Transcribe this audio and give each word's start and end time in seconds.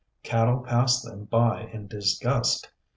Cattle 0.23 0.61
pass 0.61 0.99
them 1.03 1.25
by 1.25 1.65
in 1.71 1.85
disgust. 1.85 2.71